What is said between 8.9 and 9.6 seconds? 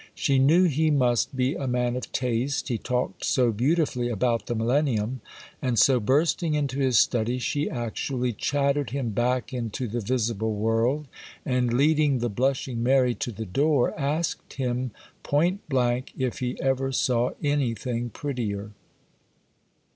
back